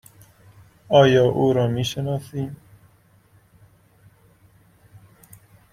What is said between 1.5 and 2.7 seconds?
را می شناسی؟